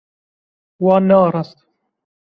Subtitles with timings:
[0.83, 1.57] Wan nearast.